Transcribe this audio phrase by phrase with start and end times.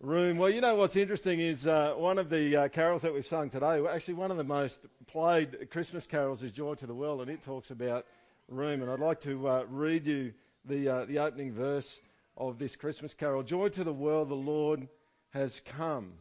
[0.00, 0.38] room.
[0.38, 3.50] Well, you know what's interesting is uh, one of the uh, carols that we've sung
[3.50, 7.30] today, actually one of the most played Christmas carols is Joy to the World, and
[7.30, 8.06] it talks about
[8.48, 8.80] room.
[8.80, 10.32] And I'd like to uh, read you
[10.64, 12.00] the, uh, the opening verse
[12.38, 13.42] of this Christmas carol.
[13.42, 14.88] Joy to the world, the Lord
[15.30, 16.14] has come.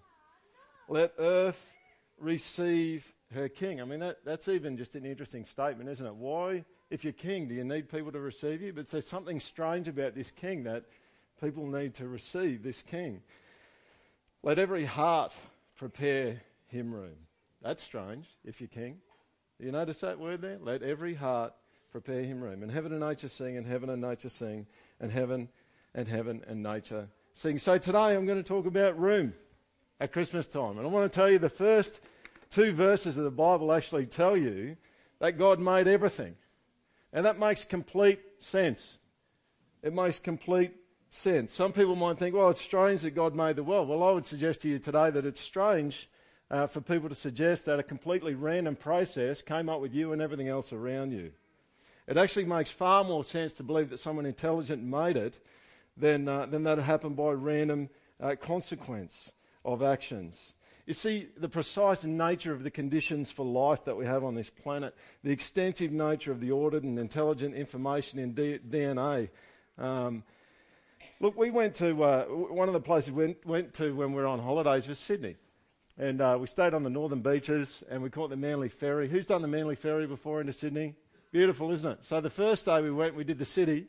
[0.89, 1.73] Let earth
[2.19, 3.79] receive her king.
[3.79, 6.15] I mean, that, that's even just an interesting statement, isn't it?
[6.15, 8.73] Why, if you're king, do you need people to receive you?
[8.73, 10.83] But there's something strange about this king that
[11.41, 13.21] people need to receive this king.
[14.41, 15.35] Let every heart
[15.75, 17.15] prepare him room.
[17.61, 18.97] That's strange if you're king.
[19.59, 20.57] You notice that word there?
[20.61, 21.53] Let every heart
[21.91, 22.63] prepare him room.
[22.63, 24.65] And heaven and nature sing, and heaven and nature sing,
[24.99, 25.49] and heaven
[25.93, 27.57] and heaven and nature sing.
[27.57, 29.33] So today I'm going to talk about room
[29.99, 30.77] at Christmas time.
[30.77, 31.99] And I want to tell you the first
[32.49, 34.77] two verses of the Bible actually tell you
[35.19, 36.35] that God made everything.
[37.11, 38.99] And that makes complete sense.
[39.83, 40.71] It makes complete
[41.09, 41.51] sense.
[41.51, 43.89] Some people might think, well, it's strange that God made the world.
[43.89, 46.09] Well, I would suggest to you today that it's strange
[46.51, 50.21] uh, for people to suggest that a completely random process came up with you and
[50.21, 51.31] everything else around you.
[52.07, 55.39] It actually makes far more sense to believe that someone intelligent made it
[55.95, 59.31] than, uh, than that it happened by random uh, consequence
[59.63, 60.53] of actions.
[60.87, 64.49] You see, the precise nature of the conditions for life that we have on this
[64.49, 69.29] planet, the extensive nature of the ordered and intelligent information in D- DNA,
[69.77, 70.23] um,
[71.21, 74.21] Look, we went to uh, one of the places we went, went, to when we
[74.21, 75.35] were on holidays was Sydney.
[75.97, 79.09] And uh, we stayed on the northern beaches and we caught the Manly Ferry.
[79.09, 80.95] Who's done the Manly Ferry before into Sydney?
[81.33, 82.05] Beautiful, isn't it?
[82.05, 83.87] So the first day we went, we did the city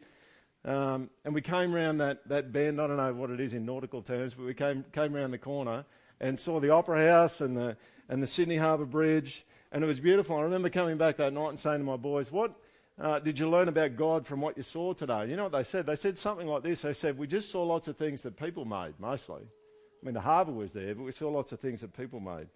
[0.64, 2.80] um, and we came around that, that bend.
[2.80, 5.38] I don't know what it is in nautical terms, but we came, came around the
[5.38, 5.84] corner
[6.18, 7.76] and saw the Opera House and the,
[8.08, 9.46] and the Sydney Harbour Bridge.
[9.70, 10.36] And it was beautiful.
[10.36, 12.56] I remember coming back that night and saying to my boys, what,
[13.00, 15.26] uh, did you learn about God from what you saw today?
[15.26, 15.86] You know what they said?
[15.86, 16.82] They said something like this.
[16.82, 19.42] They said, We just saw lots of things that people made, mostly.
[19.42, 22.48] I mean, the harbour was there, but we saw lots of things that people made.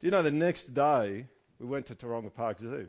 [0.00, 1.26] Do you know the next day
[1.58, 2.88] we went to Taronga Park Zoo?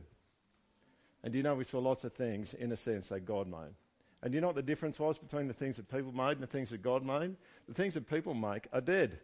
[1.23, 3.73] And do you know we saw lots of things, in a sense, that God made?
[4.21, 6.41] And do you know what the difference was between the things that people made and
[6.41, 7.35] the things that God made?
[7.67, 9.19] The things that people make are dead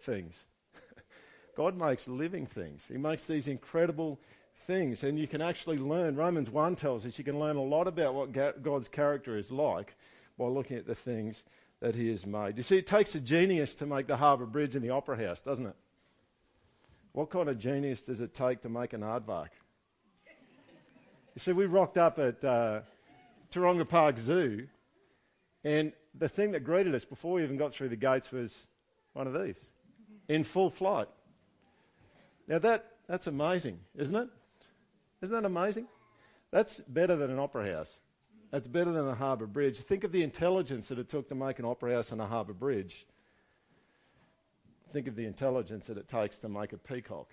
[0.00, 0.44] things.
[1.56, 2.86] God makes living things.
[2.90, 4.18] He makes these incredible
[4.62, 5.02] things.
[5.02, 8.14] And you can actually learn, Romans 1 tells us you can learn a lot about
[8.14, 9.96] what God's character is like
[10.38, 11.44] by looking at the things
[11.80, 12.56] that He has made.
[12.56, 15.40] You see, it takes a genius to make the Harbour Bridge and the Opera House,
[15.40, 15.76] doesn't it?
[17.12, 19.48] What kind of genius does it take to make an aardvark?
[21.34, 22.80] You see, we rocked up at uh,
[23.50, 24.66] Taronga Park Zoo,
[25.64, 28.66] and the thing that greeted us before we even got through the gates was
[29.12, 29.58] one of these
[30.28, 31.08] in full flight.
[32.48, 34.28] Now, that, that's amazing, isn't it?
[35.22, 35.86] Isn't that amazing?
[36.50, 38.00] That's better than an opera house.
[38.50, 39.78] That's better than a harbour bridge.
[39.78, 42.52] Think of the intelligence that it took to make an opera house and a harbour
[42.52, 43.06] bridge.
[44.92, 47.28] Think of the intelligence that it takes to make a peacock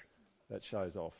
[0.50, 1.16] that shows off.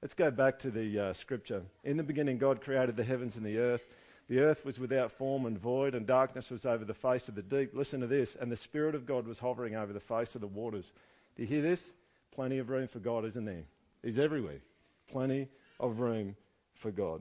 [0.00, 1.62] Let's go back to the uh, scripture.
[1.84, 3.86] In the beginning, God created the heavens and the earth.
[4.28, 7.42] The earth was without form and void, and darkness was over the face of the
[7.42, 7.74] deep.
[7.74, 8.34] Listen to this.
[8.34, 10.90] And the Spirit of God was hovering over the face of the waters.
[11.36, 11.92] Do you hear this?
[12.34, 13.62] Plenty of room for God, isn't there?
[14.02, 14.58] He's everywhere.
[15.08, 15.48] Plenty
[15.82, 16.36] of room
[16.74, 17.20] for God.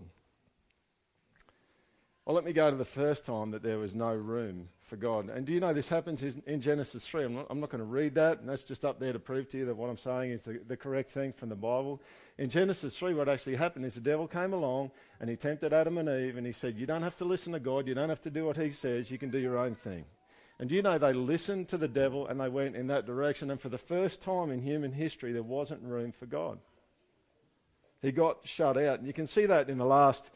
[2.26, 5.30] Well, let me go to the first time that there was no room for God.
[5.30, 7.26] And do you know this happens in Genesis 3?
[7.26, 9.50] I'm not, I'm not going to read that, and that's just up there to prove
[9.50, 12.00] to you that what I'm saying is the, the correct thing from the Bible.
[12.38, 15.98] In Genesis 3, what actually happened is the devil came along and he tempted Adam
[15.98, 18.22] and Eve, and he said, You don't have to listen to God, you don't have
[18.22, 20.06] to do what he says, you can do your own thing.
[20.60, 23.50] And do you know they listened to the devil and they went in that direction,
[23.50, 26.60] and for the first time in human history, there wasn't room for God.
[28.02, 29.00] He got shut out.
[29.00, 30.30] And you can see that in the last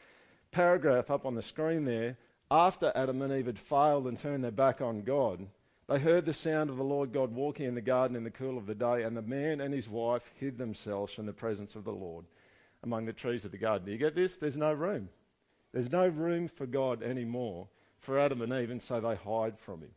[0.52, 2.18] paragraph up on the screen there.
[2.52, 5.48] After Adam and Eve had failed and turned their back on God,
[5.88, 8.58] they heard the sound of the Lord God walking in the garden in the cool
[8.58, 11.84] of the day, and the man and his wife hid themselves from the presence of
[11.84, 12.26] the Lord
[12.84, 13.86] among the trees of the garden.
[13.86, 14.38] Do you get this?
[14.38, 15.10] There's no room.
[15.74, 17.68] There's no room for God anymore
[18.00, 19.92] for Adam and Eve, and so they hide from him.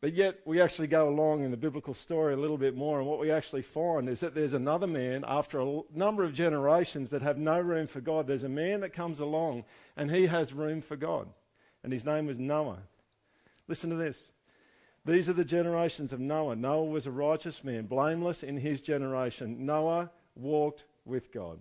[0.00, 3.08] But yet, we actually go along in the biblical story a little bit more, and
[3.08, 7.20] what we actually find is that there's another man, after a number of generations that
[7.20, 9.64] have no room for God, there's a man that comes along
[9.96, 11.28] and he has room for God.
[11.84, 12.78] And his name was Noah.
[13.68, 14.32] Listen to this.
[15.04, 16.56] These are the generations of Noah.
[16.56, 19.66] Noah was a righteous man, blameless in his generation.
[19.66, 21.58] Noah walked with God.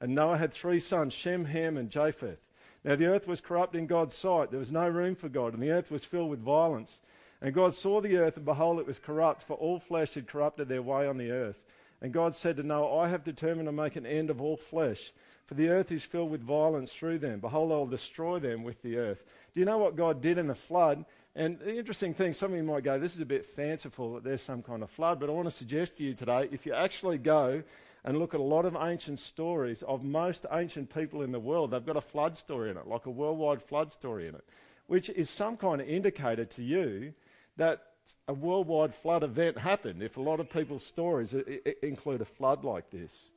[0.00, 2.40] And Noah had three sons, Shem, Ham, and Japheth.
[2.84, 4.50] Now the earth was corrupt in God's sight.
[4.50, 7.00] There was no room for God, and the earth was filled with violence.
[7.40, 10.68] And God saw the earth, and behold, it was corrupt, for all flesh had corrupted
[10.68, 11.62] their way on the earth.
[12.00, 15.12] And God said to Noah, I have determined to make an end of all flesh,
[15.46, 17.40] for the earth is filled with violence through them.
[17.40, 19.24] Behold, I will destroy them with the earth.
[19.54, 21.04] Do you know what God did in the flood?
[21.34, 24.24] And the interesting thing, some of you might go, this is a bit fanciful that
[24.24, 26.74] there's some kind of flood, but I want to suggest to you today if you
[26.74, 27.62] actually go
[28.04, 31.70] and look at a lot of ancient stories of most ancient people in the world,
[31.70, 34.44] they've got a flood story in it, like a worldwide flood story in it,
[34.86, 37.14] which is some kind of indicator to you
[37.58, 37.82] that
[38.26, 41.34] a worldwide flood event happened if a lot of people's stories
[41.82, 43.30] include a flood like this.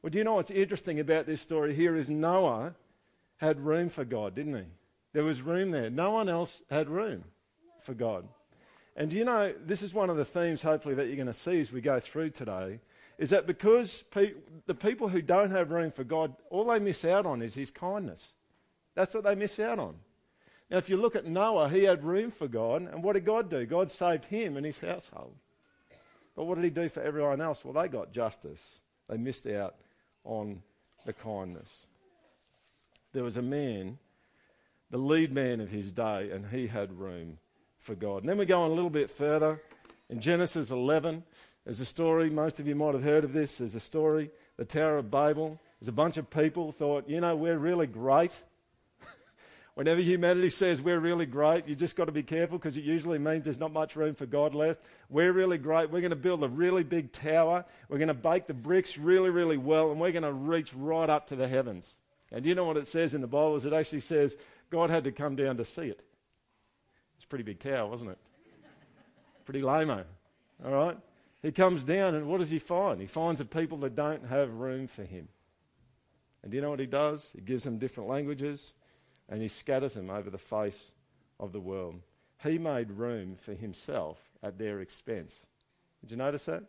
[0.00, 2.74] Well, do you know what's interesting about this story here is Noah
[3.38, 4.64] had room for God, didn't he?
[5.12, 5.90] There was room there.
[5.90, 7.24] No one else had room
[7.82, 8.26] for God.
[8.96, 11.32] And do you know, this is one of the themes, hopefully, that you're going to
[11.32, 12.80] see as we go through today,
[13.18, 14.34] is that because pe-
[14.66, 17.70] the people who don't have room for God, all they miss out on is His
[17.70, 18.34] kindness.
[18.94, 19.94] That's what they miss out on.
[20.72, 23.50] Now, if you look at Noah, he had room for God, and what did God
[23.50, 23.66] do?
[23.66, 25.34] God saved him and his household.
[26.34, 27.62] But what did he do for everyone else?
[27.62, 28.78] Well, they got justice.
[29.06, 29.74] They missed out
[30.24, 30.62] on
[31.04, 31.70] the kindness.
[33.12, 33.98] There was a man,
[34.90, 37.36] the lead man of his day, and he had room
[37.76, 38.22] for God.
[38.22, 39.60] And then we go on a little bit further.
[40.08, 41.22] In Genesis 11,
[41.66, 43.58] there's a story, most of you might have heard of this.
[43.58, 45.60] There's a story, the Tower of Babel.
[45.78, 48.42] There's a bunch of people thought, you know, we're really great.
[49.74, 53.18] Whenever humanity says we're really great, you just got to be careful because it usually
[53.18, 54.84] means there's not much room for God left.
[55.08, 55.90] We're really great.
[55.90, 57.64] We're going to build a really big tower.
[57.88, 61.08] We're going to bake the bricks really, really well, and we're going to reach right
[61.08, 61.96] up to the heavens.
[62.30, 63.56] And do you know what it says in the Bible?
[63.56, 64.36] Is it actually says
[64.70, 66.02] God had to come down to see it.
[67.16, 68.18] It's a pretty big tower, wasn't it?
[69.46, 70.04] Pretty lame All
[70.70, 70.98] right?
[71.42, 73.00] He comes down, and what does he find?
[73.00, 75.28] He finds the people that don't have room for him.
[76.42, 77.30] And do you know what he does?
[77.34, 78.74] He gives them different languages
[79.28, 80.92] and he scatters them over the face
[81.38, 82.00] of the world.
[82.42, 85.46] He made room for himself at their expense.
[86.00, 86.64] Did you notice that?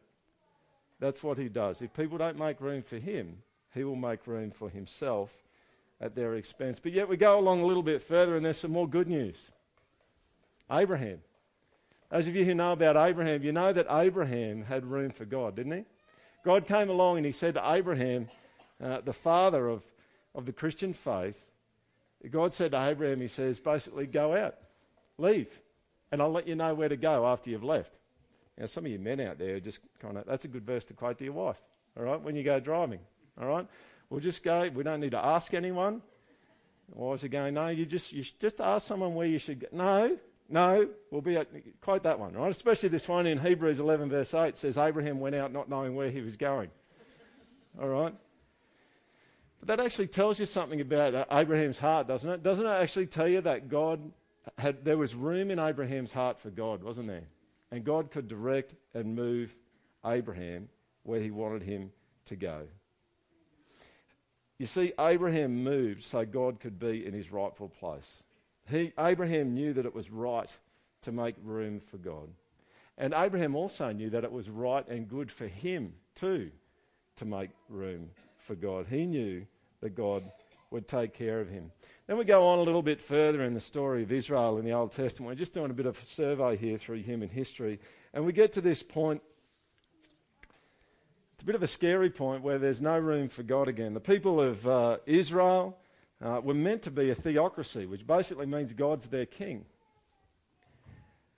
[0.99, 1.81] That's what he does.
[1.81, 3.37] If people don't make room for him,
[3.73, 5.31] he will make room for himself
[5.99, 6.79] at their expense.
[6.79, 9.51] But yet we go along a little bit further and there's some more good news.
[10.71, 11.19] Abraham.
[12.09, 15.55] Those of you who know about Abraham, you know that Abraham had room for God,
[15.55, 15.85] didn't he?
[16.45, 18.27] God came along and he said to Abraham,
[18.83, 19.83] uh, the father of,
[20.35, 21.47] of the Christian faith,
[22.29, 24.55] God said to Abraham, He says, basically, go out,
[25.17, 25.59] leave,
[26.11, 27.97] and I'll let you know where to go after you've left.
[28.57, 30.93] Now, some of you men out there just kind of, that's a good verse to
[30.93, 31.61] quote to your wife,
[31.97, 32.99] all right, when you go driving,
[33.39, 33.67] all right?
[34.09, 36.01] We'll just go, we don't need to ask anyone.
[36.93, 39.67] Wives are going, no, you just, you just ask someone where you should go.
[39.71, 40.17] No,
[40.49, 41.47] no, we'll be at,
[41.81, 42.51] quote that one, right?
[42.51, 46.11] Especially this one in Hebrews 11, verse 8 says, Abraham went out not knowing where
[46.11, 46.69] he was going.
[47.81, 48.13] All right?
[49.65, 52.43] But that actually tells you something about Abraham's heart, doesn't it?
[52.43, 54.11] Doesn't it actually tell you that God
[54.57, 57.29] had, there was room in Abraham's heart for God, wasn't there?
[57.71, 59.55] And God could direct and move
[60.05, 60.67] Abraham
[61.03, 61.93] where he wanted him
[62.25, 62.63] to go.
[64.59, 68.23] You see, Abraham moved so God could be in his rightful place.
[68.69, 70.53] He, Abraham knew that it was right
[71.03, 72.27] to make room for God.
[72.97, 76.51] And Abraham also knew that it was right and good for him too
[77.15, 78.87] to make room for God.
[78.89, 79.45] He knew
[79.83, 80.23] that God
[80.71, 81.71] would take care of him.
[82.07, 84.71] Then we go on a little bit further in the story of Israel in the
[84.71, 85.29] Old Testament.
[85.29, 87.79] We're just doing a bit of a survey here through human history.
[88.13, 89.21] And we get to this point.
[91.33, 93.93] It's a bit of a scary point where there's no room for God again.
[93.93, 95.77] The people of uh, Israel
[96.21, 99.65] uh, were meant to be a theocracy, which basically means God's their king.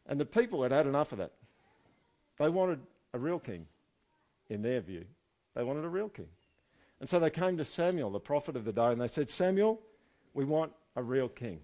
[0.08, 1.32] And the people had had enough of that.
[2.38, 2.80] They wanted
[3.12, 3.66] a real king,
[4.50, 5.06] in their view.
[5.56, 6.28] They wanted a real king.
[7.00, 9.82] And so they came to Samuel, the prophet of the day, and they said, Samuel,
[10.34, 11.60] we want a real king.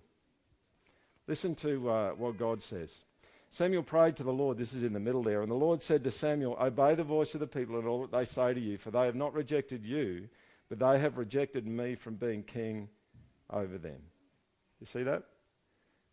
[1.27, 3.05] Listen to uh, what God says.
[3.49, 4.57] Samuel prayed to the Lord.
[4.57, 5.41] This is in the middle there.
[5.41, 8.11] And the Lord said to Samuel, Obey the voice of the people and all that
[8.11, 10.29] they say to you, for they have not rejected you,
[10.69, 12.87] but they have rejected me from being king
[13.49, 13.99] over them.
[14.79, 15.23] You see that?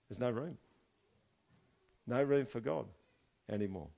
[0.09, 0.59] There's no room.
[2.07, 2.87] No room for God
[3.49, 3.89] anymore.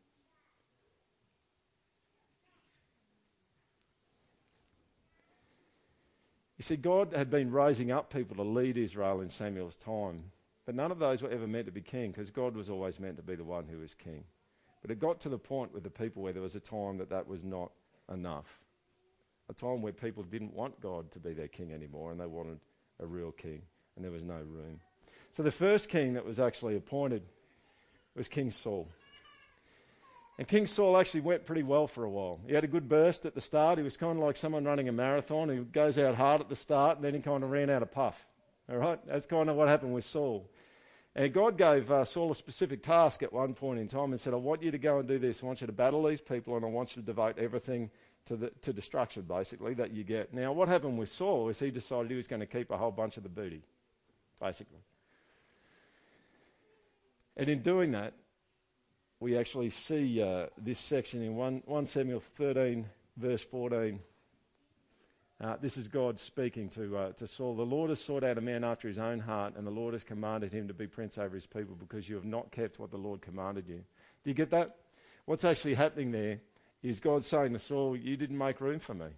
[6.60, 10.24] You see, God had been raising up people to lead Israel in Samuel's time,
[10.66, 13.16] but none of those were ever meant to be king because God was always meant
[13.16, 14.24] to be the one who was king.
[14.82, 17.08] But it got to the point with the people where there was a time that
[17.08, 17.72] that was not
[18.12, 18.60] enough.
[19.48, 22.58] A time where people didn't want God to be their king anymore and they wanted
[23.02, 23.62] a real king,
[23.96, 24.80] and there was no room.
[25.32, 27.22] So the first king that was actually appointed
[28.14, 28.86] was King Saul.
[30.40, 32.40] And King Saul actually went pretty well for a while.
[32.46, 33.76] He had a good burst at the start.
[33.76, 35.50] He was kind of like someone running a marathon.
[35.50, 37.92] He goes out hard at the start and then he kind of ran out of
[37.92, 38.26] puff.
[38.70, 38.98] All right?
[39.06, 40.48] That's kind of what happened with Saul.
[41.14, 44.32] And God gave uh, Saul a specific task at one point in time and said,
[44.32, 45.42] I want you to go and do this.
[45.42, 47.90] I want you to battle these people and I want you to devote everything
[48.24, 50.32] to, the, to destruction, basically, that you get.
[50.32, 52.92] Now, what happened with Saul is he decided he was going to keep a whole
[52.92, 53.60] bunch of the booty,
[54.40, 54.80] basically.
[57.36, 58.14] And in doing that,
[59.20, 62.86] we actually see uh, this section in 1, 1 Samuel 13,
[63.18, 64.00] verse 14.
[65.42, 67.54] Uh, this is God speaking to, uh, to Saul.
[67.54, 70.04] The Lord has sought out a man after his own heart, and the Lord has
[70.04, 72.96] commanded him to be prince over his people because you have not kept what the
[72.96, 73.82] Lord commanded you.
[74.24, 74.76] Do you get that?
[75.26, 76.40] What's actually happening there
[76.82, 79.08] is God saying to Saul, You didn't make room for me.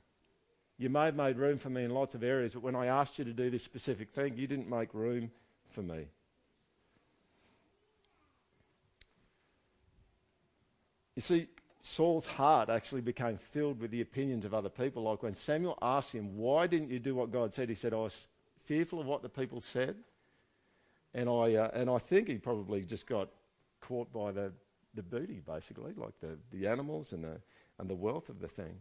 [0.78, 3.20] You may have made room for me in lots of areas, but when I asked
[3.20, 5.30] you to do this specific thing, you didn't make room
[5.70, 6.06] for me.
[11.22, 11.46] You see,
[11.80, 15.04] Saul's heart actually became filled with the opinions of other people.
[15.04, 17.68] Like when Samuel asked him, Why didn't you do what God said?
[17.68, 18.26] He said, I was
[18.58, 19.94] fearful of what the people said.
[21.14, 23.28] And I, uh, and I think he probably just got
[23.80, 24.52] caught by the,
[24.94, 27.40] the booty, basically, like the, the animals and the,
[27.78, 28.74] and the wealth of the thing.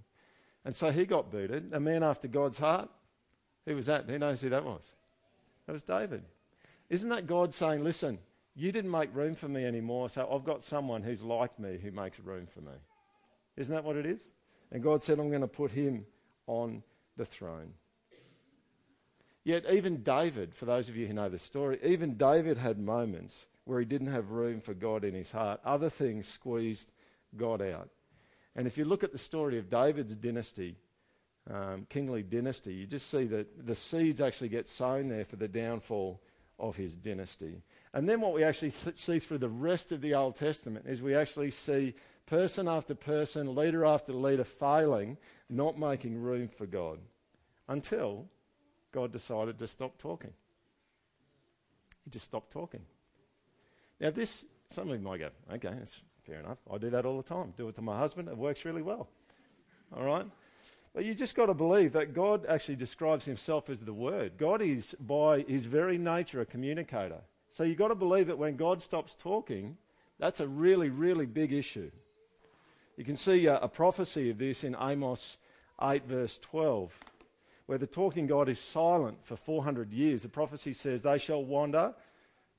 [0.65, 1.71] And so he got booted.
[1.75, 2.89] A man after God's heart.
[3.67, 4.09] Who was that?
[4.09, 4.95] Who knows who that was?
[5.67, 6.23] That was David.
[6.89, 8.17] Isn't that God saying, Listen,
[8.55, 11.91] you didn't make room for me anymore, so I've got someone who's like me who
[11.91, 12.73] makes room for me?
[13.55, 14.31] Isn't that what it is?
[14.71, 16.05] And God said, I'm going to put him
[16.47, 16.83] on
[17.17, 17.73] the throne.
[19.43, 23.47] Yet, even David, for those of you who know the story, even David had moments
[23.65, 25.59] where he didn't have room for God in his heart.
[25.65, 26.91] Other things squeezed
[27.35, 27.89] God out.
[28.55, 30.75] And if you look at the story of David's dynasty,
[31.49, 35.47] um, kingly dynasty, you just see that the seeds actually get sown there for the
[35.47, 36.21] downfall
[36.61, 37.63] of his dynasty.
[37.93, 41.15] And then what we actually see through the rest of the Old Testament is we
[41.15, 41.95] actually see
[42.27, 45.17] person after person, leader after leader failing,
[45.49, 46.99] not making room for God
[47.67, 48.27] until
[48.93, 50.31] God decided to stop talking.
[52.05, 52.81] He just stopped talking.
[53.99, 56.57] Now, this, some of you might go, okay, that's fair enough.
[56.71, 57.53] I do that all the time.
[57.57, 59.09] Do it to my husband, it works really well.
[59.95, 60.25] All right?
[60.93, 64.33] But you just got to believe that God actually describes himself as the Word.
[64.37, 67.21] God is, by his very nature, a communicator.
[67.49, 69.77] So you've got to believe that when God stops talking,
[70.19, 71.91] that's a really, really big issue.
[72.97, 75.37] You can see a, a prophecy of this in Amos
[75.81, 76.93] 8, verse 12,
[77.65, 80.23] where the talking God is silent for 400 years.
[80.23, 81.93] The prophecy says, They shall wander,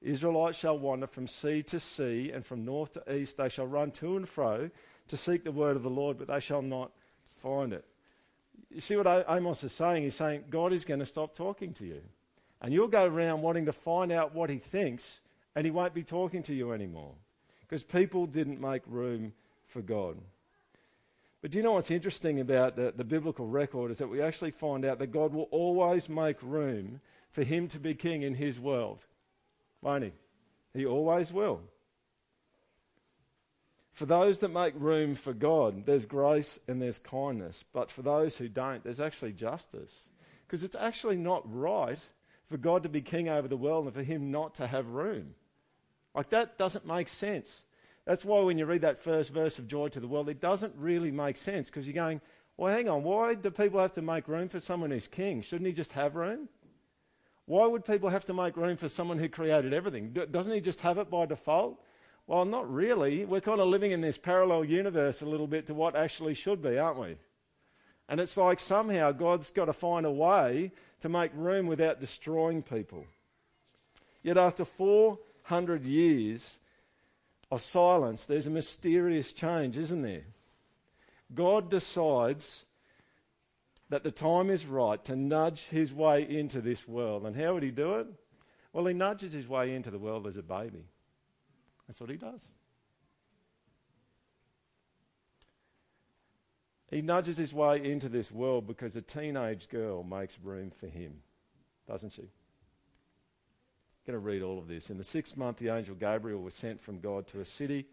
[0.00, 3.90] Israelites shall wander from sea to sea, and from north to east they shall run
[3.92, 4.70] to and fro
[5.08, 6.92] to seek the word of the Lord, but they shall not
[7.34, 7.84] find it.
[8.70, 10.02] You see what Amos is saying?
[10.02, 12.02] He's saying God is going to stop talking to you.
[12.60, 15.20] And you'll go around wanting to find out what he thinks,
[15.54, 17.14] and he won't be talking to you anymore.
[17.60, 19.32] Because people didn't make room
[19.66, 20.16] for God.
[21.42, 24.52] But do you know what's interesting about the, the, biblical record is that we actually
[24.52, 28.60] find out that God will always make room for him to be king in his
[28.60, 29.04] world.
[29.80, 30.12] Won't he?
[30.72, 31.62] He always will.
[33.92, 37.64] For those that make room for God, there's grace and there's kindness.
[37.72, 40.04] But for those who don't, there's actually justice.
[40.46, 41.98] Because it's actually not right
[42.48, 45.34] for God to be king over the world and for him not to have room.
[46.14, 47.64] Like that doesn't make sense.
[48.04, 50.74] That's why when you read that first verse of Joy to the World, it doesn't
[50.76, 52.20] really make sense because you're going,
[52.56, 55.40] well, hang on, why do people have to make room for someone who's king?
[55.42, 56.48] Shouldn't he just have room?
[57.46, 60.12] Why would people have to make room for someone who created everything?
[60.30, 61.82] Doesn't he just have it by default?
[62.26, 63.24] Well, not really.
[63.24, 66.62] We're kind of living in this parallel universe a little bit to what actually should
[66.62, 67.16] be, aren't we?
[68.08, 72.62] And it's like somehow God's got to find a way to make room without destroying
[72.62, 73.06] people.
[74.22, 76.60] Yet after 400 years,
[77.52, 80.24] of silence, there's a mysterious change, isn't there?
[81.34, 82.64] God decides
[83.90, 87.26] that the time is right to nudge his way into this world.
[87.26, 88.06] And how would he do it?
[88.72, 90.86] Well, he nudges his way into the world as a baby.
[91.86, 92.48] That's what he does.
[96.92, 101.22] He nudges his way into this world because a teenage girl makes room for him,
[101.88, 102.22] doesn't she?
[102.22, 102.28] I'm
[104.06, 104.90] going to read all of this.
[104.90, 107.86] In the sixth month, the angel Gabriel was sent from God to a city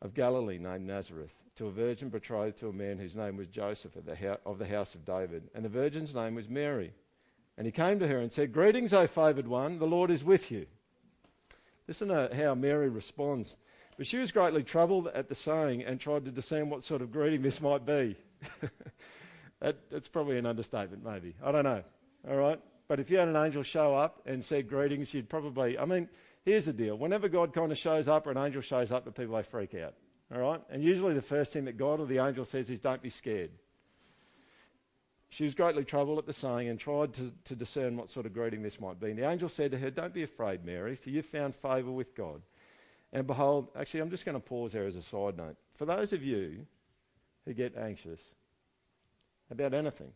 [0.00, 3.94] of Galilee named Nazareth, to a virgin betrothed to a man whose name was Joseph
[3.94, 5.48] of the, house of David.
[5.54, 6.92] And the virgin's name was Mary.
[7.56, 10.50] And he came to her and said, Greetings, O favoured one, the Lord is with
[10.50, 10.66] you.
[11.92, 13.54] Listen to how Mary responds.
[13.98, 17.12] But she was greatly troubled at the saying and tried to discern what sort of
[17.12, 18.16] greeting this might be.
[19.60, 21.34] that, that's probably an understatement, maybe.
[21.44, 21.84] I don't know.
[22.26, 22.58] All right?
[22.88, 26.08] But if you had an angel show up and said greetings, you'd probably, I mean,
[26.46, 26.96] here's the deal.
[26.96, 29.74] Whenever God kind of shows up or an angel shows up, the people, they freak
[29.74, 29.92] out.
[30.34, 30.62] All right?
[30.70, 33.50] And usually the first thing that God or the angel says is, don't be scared.
[35.32, 38.34] She was greatly troubled at the saying and tried to, to discern what sort of
[38.34, 39.08] greeting this might be.
[39.08, 42.14] And the angel said to her, Don't be afraid, Mary, for you've found favour with
[42.14, 42.42] God.
[43.14, 45.56] And behold, actually, I'm just going to pause there as a side note.
[45.74, 46.66] For those of you
[47.46, 48.20] who get anxious
[49.50, 50.12] about anything,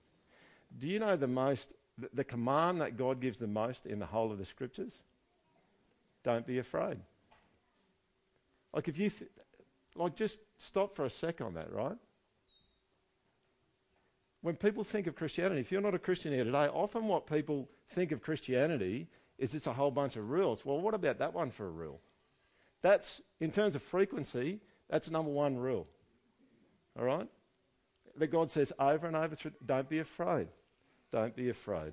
[0.78, 1.72] do you know the most
[2.12, 4.96] the, command that God gives the most in the whole of the scriptures?
[6.24, 6.98] Don't be afraid.
[8.74, 9.30] Like, if you, th-
[9.94, 11.96] like, just stop for a sec on that, right?
[14.46, 17.68] When people think of Christianity, if you're not a Christian here today, often what people
[17.90, 20.64] think of Christianity is it's a whole bunch of rules.
[20.64, 22.00] Well, what about that one for a rule?
[22.80, 25.88] That's, in terms of frequency, that's number one rule.
[26.96, 27.26] All right?
[28.18, 29.34] That God says over and over,
[29.66, 30.46] don't be afraid.
[31.10, 31.92] Don't be afraid.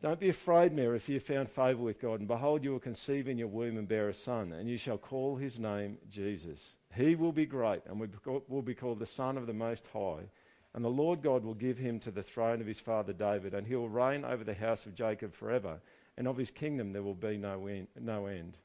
[0.00, 2.20] Don't be afraid, Mary, if you found favour with God.
[2.20, 4.96] And behold, you will conceive in your womb and bear a son, and you shall
[4.96, 6.77] call his name Jesus.
[6.94, 8.00] He will be great and
[8.48, 10.28] will be called the Son of the Most High.
[10.74, 13.66] And the Lord God will give him to the throne of his father David, and
[13.66, 15.80] he will reign over the house of Jacob forever,
[16.16, 18.56] and of his kingdom there will be no end.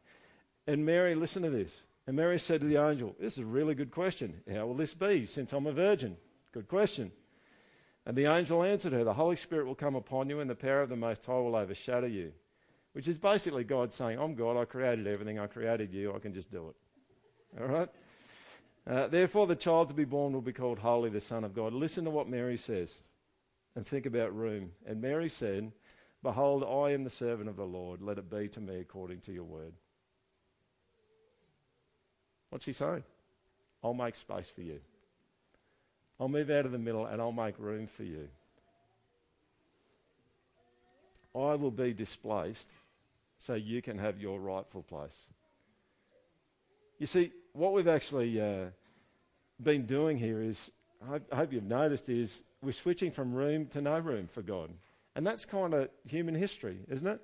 [0.67, 1.83] And Mary, listen to this.
[2.05, 4.41] And Mary said to the angel, This is a really good question.
[4.51, 6.17] How will this be, since I'm a virgin?
[6.51, 7.11] Good question.
[8.05, 10.81] And the angel answered her, The Holy Spirit will come upon you, and the power
[10.81, 12.33] of the Most High will overshadow you.
[12.91, 16.33] Which is basically God saying, I'm God, I created everything, I created you, I can
[16.33, 17.61] just do it.
[17.61, 17.89] All right?
[18.85, 21.73] Uh, Therefore, the child to be born will be called Holy, the Son of God.
[21.73, 22.99] Listen to what Mary says
[23.75, 24.71] and think about room.
[24.85, 25.71] And Mary said,
[26.21, 28.01] Behold, I am the servant of the Lord.
[28.01, 29.73] Let it be to me according to your word.
[32.49, 33.03] What's she saying?
[33.83, 34.79] I'll make space for you.
[36.19, 38.27] I'll move out of the middle and I'll make room for you.
[41.35, 42.71] I will be displaced
[43.37, 45.23] so you can have your rightful place.
[46.99, 48.65] You see, what we've actually uh,
[49.61, 53.99] been doing here is, I hope you've noticed, is we're switching from room to no
[53.99, 54.71] room for God.
[55.15, 57.21] And that's kind of human history, isn't it?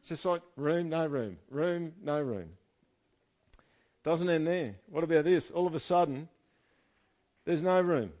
[0.00, 2.50] It's just like room, no room, room, no room.
[4.02, 4.72] Doesn't end there.
[4.88, 5.50] What about this?
[5.50, 6.28] All of a sudden,
[7.44, 8.12] there's no room.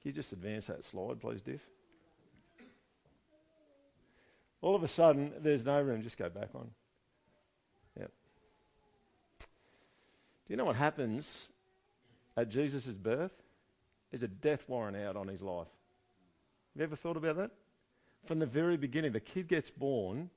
[0.00, 1.60] Can you just advance that slide, please, Diff?
[4.62, 6.02] All of a sudden, there's no room.
[6.02, 6.70] Just go back on.
[10.48, 11.50] Do you know what happens
[12.34, 13.32] at Jesus' birth?
[14.10, 15.66] There's a death warrant out on his life.
[16.72, 17.50] Have you ever thought about that?
[18.24, 20.30] From the very beginning, the kid gets born.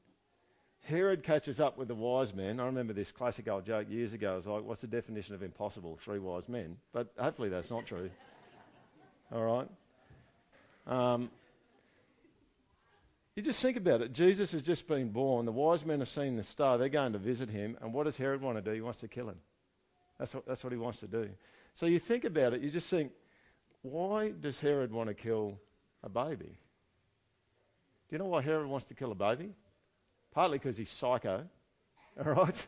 [0.83, 2.59] Herod catches up with the wise men.
[2.59, 4.33] I remember this classic old joke years ago.
[4.33, 5.97] It was like, what's the definition of impossible?
[6.01, 6.75] Three wise men.
[6.91, 8.09] But hopefully that's not true.
[9.31, 9.69] All right?
[10.87, 11.29] Um,
[13.37, 14.11] you just think about it.
[14.11, 15.45] Jesus has just been born.
[15.45, 16.77] The wise men have seen the star.
[16.77, 17.77] They're going to visit him.
[17.81, 18.71] And what does Herod want to do?
[18.71, 19.37] He wants to kill him.
[20.21, 21.31] That's what, that's what he wants to do.
[21.73, 22.61] So you think about it.
[22.61, 23.11] You just think,
[23.81, 25.57] why does Herod want to kill
[26.03, 26.59] a baby?
[28.07, 29.55] Do you know why Herod wants to kill a baby?
[30.31, 31.45] Partly because he's psycho,
[32.23, 32.67] all right?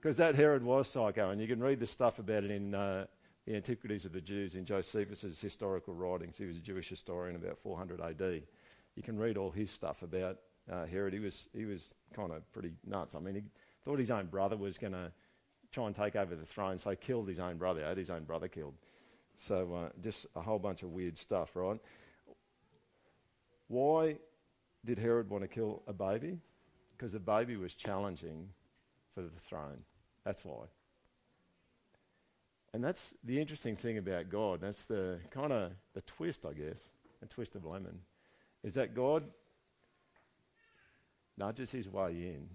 [0.00, 3.04] Because that Herod was psycho, and you can read the stuff about it in uh,
[3.44, 6.38] the Antiquities of the Jews in Josephus' historical writings.
[6.38, 8.42] He was a Jewish historian about 400 AD.
[8.94, 10.38] You can read all his stuff about
[10.72, 11.12] uh, Herod.
[11.12, 13.14] He was, he was kind of pretty nuts.
[13.14, 13.42] I mean, he
[13.84, 15.12] thought his own brother was going to
[15.76, 18.24] try and take over the throne, so he killed his own brother, had his own
[18.24, 18.72] brother killed.
[19.36, 21.78] So uh, just a whole bunch of weird stuff, right?
[23.68, 24.16] Why
[24.86, 26.38] did Herod want to kill a baby?
[26.96, 28.48] Because the baby was challenging
[29.14, 29.82] for the throne.
[30.24, 30.64] That's why.
[32.72, 34.62] And that's the interesting thing about God.
[34.62, 36.84] That's the kind of the twist, I guess,
[37.22, 37.98] a twist of lemon,
[38.64, 39.24] is that God
[41.36, 42.48] nudges his way in,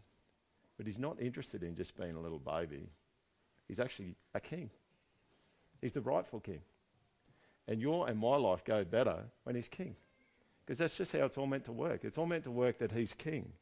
[0.77, 2.89] but he's not interested in just being a little baby.
[3.71, 4.69] He's actually a king.
[5.79, 6.60] He's the rightful king.
[7.69, 9.95] And your and my life go better when he's king.
[10.65, 12.03] Because that's just how it's all meant to work.
[12.03, 13.53] It's all meant to work that he's king.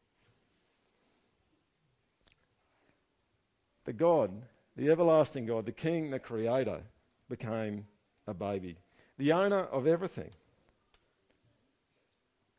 [3.85, 4.31] The God
[4.79, 6.81] the everlasting God, the King, the Creator,
[7.27, 7.85] became
[8.27, 8.77] a baby.
[9.17, 10.29] The owner of everything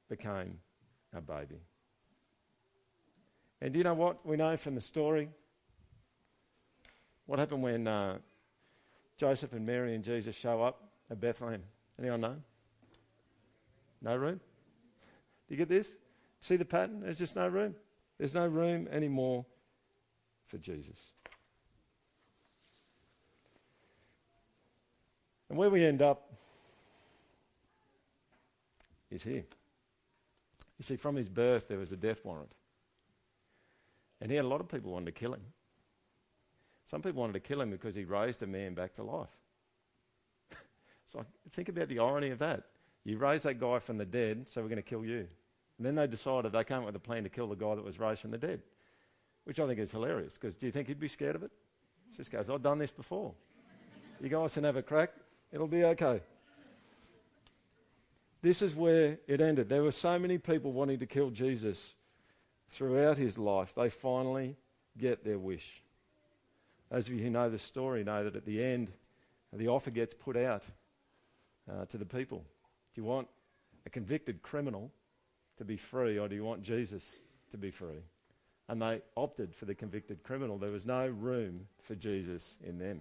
[0.06, 0.58] became
[1.14, 1.60] a baby.
[3.62, 5.30] And do you know what we know from the story?
[7.30, 8.18] What happened when uh,
[9.16, 11.62] Joseph and Mary and Jesus show up at Bethlehem?
[11.96, 12.36] Anyone know?
[14.02, 14.40] No room?
[15.46, 15.94] Do you get this?
[16.40, 17.02] See the pattern?
[17.02, 17.76] There's just no room.
[18.18, 19.46] There's no room anymore
[20.48, 21.12] for Jesus.
[25.48, 26.32] And where we end up
[29.08, 29.44] is here.
[30.78, 32.50] You see, from his birth, there was a death warrant.
[34.20, 35.42] And he had a lot of people wanting to kill him.
[36.90, 39.28] Some people wanted to kill him because he raised a man back to life.
[41.06, 42.64] so think about the irony of that.
[43.04, 45.28] You raise that guy from the dead, so we're going to kill you.
[45.78, 47.84] And then they decided they came up with a plan to kill the guy that
[47.84, 48.60] was raised from the dead,
[49.44, 51.52] which I think is hilarious because do you think he'd be scared of it?
[52.10, 53.34] He just goes, I've done this before.
[54.20, 55.12] You guys can have a crack.
[55.52, 56.22] It'll be okay.
[58.42, 59.68] This is where it ended.
[59.68, 61.94] There were so many people wanting to kill Jesus
[62.68, 64.56] throughout his life, they finally
[64.98, 65.82] get their wish.
[66.90, 68.90] Those of you who know the story know that at the end,
[69.52, 70.64] the offer gets put out
[71.70, 72.38] uh, to the people.
[72.94, 73.28] Do you want
[73.86, 74.90] a convicted criminal
[75.58, 77.16] to be free, or do you want Jesus
[77.50, 78.02] to be free?
[78.68, 80.58] And they opted for the convicted criminal.
[80.58, 83.00] There was no room for Jesus in them.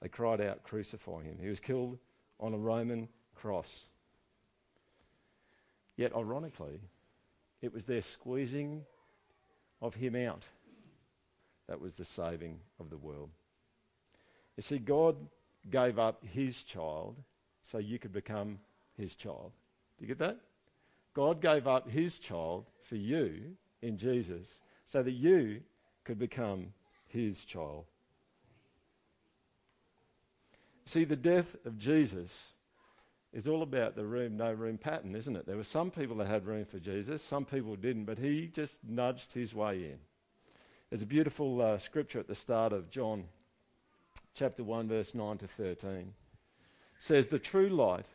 [0.00, 1.38] They cried out, Crucify him.
[1.40, 1.98] He was killed
[2.38, 3.84] on a Roman cross.
[5.96, 6.80] Yet, ironically,
[7.60, 8.84] it was their squeezing
[9.80, 10.44] of him out
[11.68, 13.30] that was the saving of the world.
[14.56, 15.16] You see, God
[15.70, 17.16] gave up his child
[17.62, 18.58] so you could become
[18.96, 19.52] his child.
[19.98, 20.38] Do you get that?
[21.14, 25.60] God gave up his child for you in Jesus so that you
[26.04, 26.72] could become
[27.06, 27.84] his child.
[30.84, 32.54] See, the death of Jesus
[33.32, 35.46] is all about the room, no room pattern, isn't it?
[35.46, 38.80] There were some people that had room for Jesus, some people didn't, but he just
[38.84, 39.98] nudged his way in.
[40.88, 43.24] There's a beautiful uh, scripture at the start of John
[44.34, 45.90] chapter 1, verse 9 to 13.
[45.90, 46.06] It
[46.98, 48.10] says, The true light,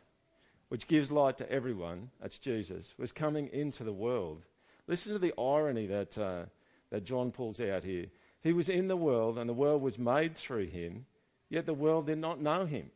[0.68, 4.44] which gives light to everyone, that's Jesus, was coming into the world.
[4.86, 6.42] Listen to the irony that, uh,
[6.90, 8.06] that John pulls out here.
[8.42, 11.06] He was in the world, and the world was made through him,
[11.48, 12.90] yet the world did not know him.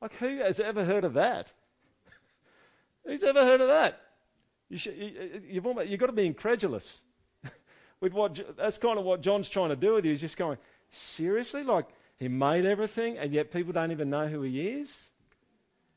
[0.00, 1.52] Like, who has ever heard of that?
[3.04, 4.00] Who's ever heard of that?
[4.68, 6.98] You should, you, you've, almost, you've got to be incredulous
[8.00, 10.10] with what that's kind of what John's trying to do with you.
[10.10, 10.58] He's just going,
[10.90, 15.10] seriously, like he made everything, and yet people don't even know who he is.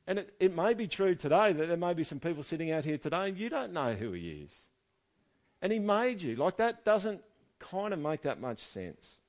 [0.08, 2.86] And it, it may be true today that there may be some people sitting out
[2.86, 4.68] here today and you don't know who he is.
[5.62, 6.38] And he made you.
[6.38, 7.22] Like that doesn't
[7.60, 9.20] kind of make that much sense.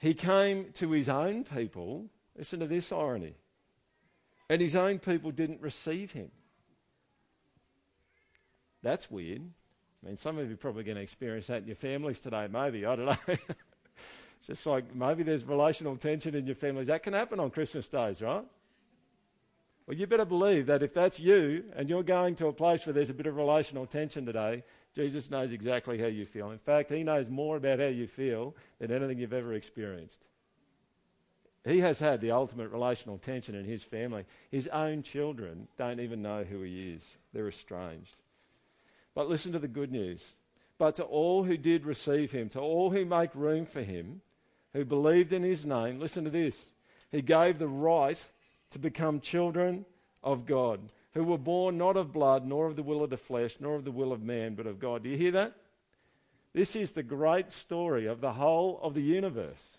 [0.00, 2.06] He came to his own people.
[2.38, 3.34] Listen to this irony.
[4.48, 6.30] And his own people didn't receive him.
[8.82, 9.42] That's weird.
[9.42, 12.46] I mean, some of you are probably going to experience that in your families today,
[12.50, 12.86] maybe.
[12.86, 13.16] I don't know.
[13.26, 16.86] it's just like maybe there's relational tension in your families.
[16.86, 18.44] That can happen on Christmas days, right?
[19.86, 22.92] Well, you better believe that if that's you and you're going to a place where
[22.92, 24.62] there's a bit of relational tension today,
[24.94, 26.50] Jesus knows exactly how you feel.
[26.52, 30.20] In fact, He knows more about how you feel than anything you've ever experienced.
[31.64, 34.24] He has had the ultimate relational tension in His family.
[34.50, 38.14] His own children don't even know who He is, they're estranged.
[39.14, 40.34] But listen to the good news.
[40.78, 44.22] But to all who did receive him, to all who make room for him,
[44.72, 46.68] who believed in his name, listen to this.
[47.10, 48.24] He gave the right
[48.70, 49.84] to become children
[50.22, 50.80] of God,
[51.14, 53.84] who were born not of blood, nor of the will of the flesh, nor of
[53.84, 55.02] the will of man, but of God.
[55.02, 55.54] Do you hear that?
[56.52, 59.78] This is the great story of the whole of the universe.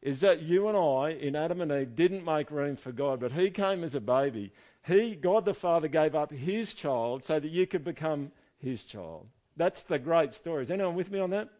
[0.00, 3.32] Is that you and I in Adam and Eve didn't make room for God, but
[3.32, 4.52] He came as a baby
[4.88, 9.26] he, God the Father, gave up his child so that you could become his child.
[9.54, 10.62] That's the great story.
[10.62, 11.50] Is anyone with me on that?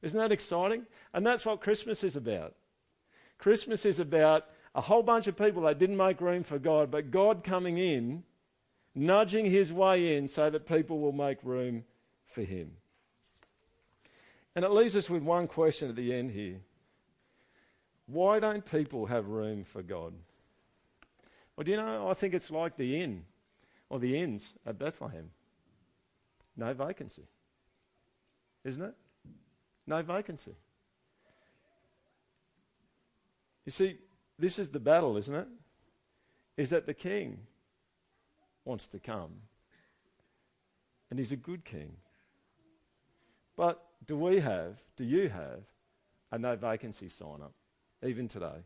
[0.00, 0.86] Isn't that exciting?
[1.12, 2.54] And that's what Christmas is about.
[3.36, 4.46] Christmas is about
[4.76, 8.22] a whole bunch of people that didn't make room for God, but God coming in,
[8.94, 11.84] nudging his way in so that people will make room
[12.26, 12.72] for him.
[14.54, 16.60] And it leaves us with one question at the end here.
[18.08, 20.14] Why don't people have room for God?
[21.54, 23.24] Well, do you know, I think it's like the inn
[23.90, 25.30] or the inns at Bethlehem.
[26.56, 27.26] No vacancy.
[28.64, 28.94] Isn't it?
[29.86, 30.54] No vacancy.
[33.64, 33.98] You see,
[34.38, 35.48] this is the battle, isn't it?
[36.56, 37.38] Is that the king
[38.64, 39.32] wants to come.
[41.10, 41.92] And he's a good king.
[43.56, 45.60] But do we have, do you have,
[46.30, 47.52] a no vacancy sign up,
[48.02, 48.64] even today?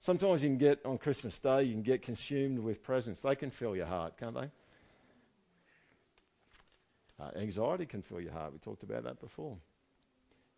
[0.00, 3.20] Sometimes you can get, on Christmas Day, you can get consumed with presents.
[3.20, 4.50] They can fill your heart, can't they?
[7.20, 8.52] Uh, anxiety can fill your heart.
[8.52, 9.56] We talked about that before.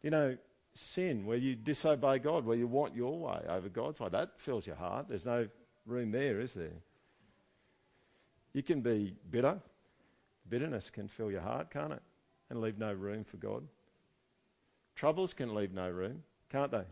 [0.03, 0.37] You know,
[0.75, 4.67] sin, where you disobey God, where you want your way over God's way, that fills
[4.67, 5.07] your heart.
[5.09, 5.49] There's no
[5.87, 6.77] room there, is there?
[8.53, 9.59] You can be bitter.
[10.49, 12.03] Bitterness can fill your heart, can't it?
[12.51, 13.65] And leave no room for God.
[15.01, 16.83] Troubles can leave no room, can't they?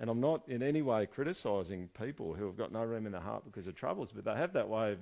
[0.00, 3.20] And I'm not in any way criticising people who have got no room in their
[3.20, 4.98] heart because of troubles, but they have that way of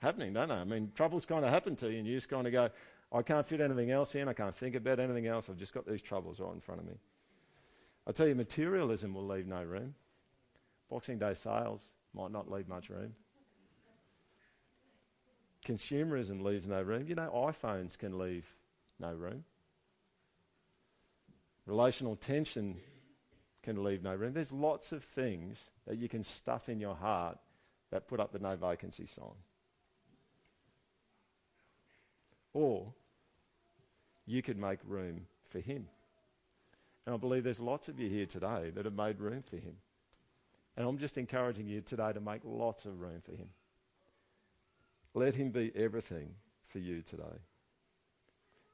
[0.00, 0.56] happening, don't they?
[0.56, 2.70] I mean, troubles kind of happen to you, and you just kind of go,
[3.12, 5.86] I can't fit anything else in, I can't think about anything else, I've just got
[5.86, 6.94] these troubles right in front of me.
[8.04, 9.94] I tell you, materialism will leave no room.
[10.90, 13.14] Boxing Day sales might not leave much room.
[15.64, 17.06] Consumerism leaves no room.
[17.06, 18.44] You know, iPhones can leave
[18.98, 19.44] no room.
[21.66, 22.76] Relational tension
[23.62, 24.34] can leave no room.
[24.34, 27.38] There's lots of things that you can stuff in your heart
[27.90, 29.38] that put up the no vacancy sign.
[32.52, 32.92] Or
[34.26, 35.86] you could make room for him.
[37.06, 39.76] And I believe there's lots of you here today that have made room for him.
[40.76, 43.48] And I'm just encouraging you today to make lots of room for him.
[45.14, 46.30] Let him be everything
[46.66, 47.38] for you today.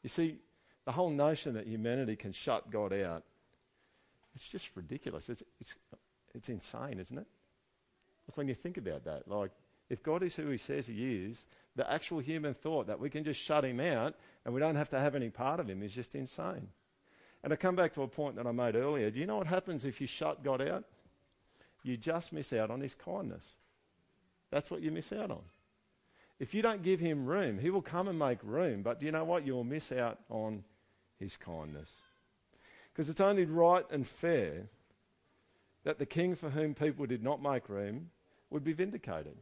[0.03, 0.39] You see,
[0.85, 3.25] the whole notion that humanity can shut God out,
[4.35, 5.29] it's just ridiculous.
[5.29, 5.77] It's, it's,
[6.35, 7.27] it's insane, isn't it?
[8.35, 9.51] When you think about that, like,
[9.89, 13.25] if God is who he says he is, the actual human thought that we can
[13.25, 14.15] just shut him out
[14.45, 16.69] and we don't have to have any part of him is just insane.
[17.43, 19.11] And I come back to a point that I made earlier.
[19.11, 20.85] Do you know what happens if you shut God out?
[21.83, 23.57] You just miss out on his kindness.
[24.51, 25.43] That's what you miss out on.
[26.39, 29.13] If you don't give him room, he will come and make room, but do you
[29.13, 29.45] know what?
[29.45, 30.65] You will miss out on
[31.21, 31.93] his kindness.
[32.93, 34.65] Because it's only right and fair
[35.85, 38.11] that the king for whom people did not make room
[38.51, 39.37] would be vindicated.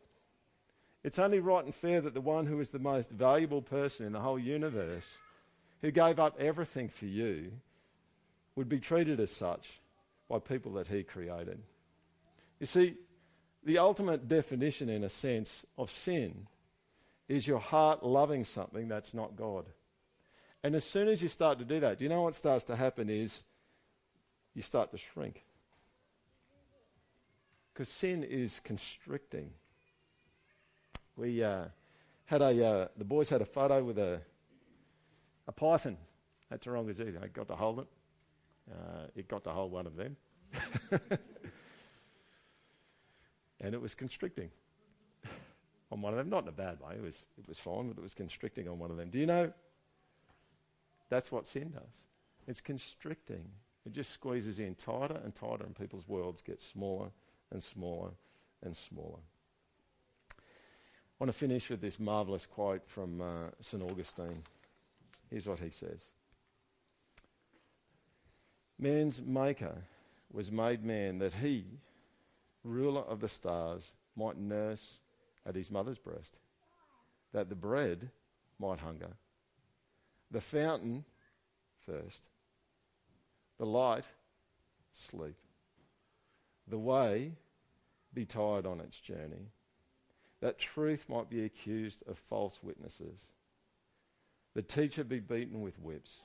[1.03, 4.13] It's only right and fair that the one who is the most valuable person in
[4.13, 5.17] the whole universe,
[5.81, 7.53] who gave up everything for you,
[8.57, 9.81] would be treated as such
[10.29, 11.61] by people that he created.
[12.61, 12.97] You see,
[13.65, 16.49] the ultimate definition, in a sense, of sin
[17.29, 19.67] is your heart loving something that's not God.
[20.63, 22.77] And as soon as you start to do that, do you know what starts to
[22.77, 23.45] happen is
[24.59, 25.45] you start to shrink.
[27.73, 29.51] Because sin is constricting.
[31.17, 31.67] We uh,
[32.25, 34.21] had a, uh, the boys had a photo with a,
[35.47, 35.97] a python
[36.51, 37.17] at Taronga Zoo.
[37.21, 37.87] They got to hold it.
[38.69, 40.17] Uh, it got to hold one of them.
[43.61, 44.51] and it was constricting
[45.93, 46.31] on one of them.
[46.31, 46.97] Not in a bad way.
[46.97, 49.09] It was, it was fine, but it was constricting on one of them.
[49.11, 49.53] Do you know?
[51.09, 52.07] That's what sin does.
[52.47, 53.45] It's constricting.
[53.87, 57.11] It just squeezes in tighter and tighter, and people's worlds get smaller
[57.51, 58.11] and smaller
[58.63, 59.21] and smaller.
[60.31, 63.83] I want to finish with this marvellous quote from uh, St.
[63.83, 64.43] Augustine.
[65.31, 66.11] Here's what he says
[68.79, 69.85] Man's maker
[70.33, 71.65] was made man that he,
[72.63, 75.01] ruler of the stars, might nurse
[75.47, 76.37] at his mother's breast,
[77.33, 78.11] that the bread
[78.59, 79.17] might hunger,
[80.31, 81.05] the fountain
[81.87, 82.23] thirst,
[83.59, 84.05] the light
[84.93, 85.37] sleep,
[86.67, 87.33] the way
[88.13, 89.53] be tired on its journey,
[90.41, 93.29] that truth might be accused of false witnesses,
[94.55, 96.21] the teacher be beaten with whips,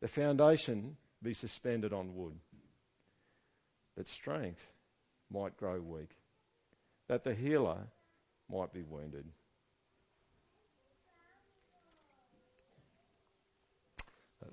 [0.00, 2.38] the foundation be suspended on wood,
[3.96, 4.72] that strength
[5.30, 6.16] might grow weak.
[7.08, 7.88] That the healer
[8.50, 9.26] might be wounded.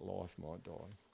[0.05, 1.10] Life might die.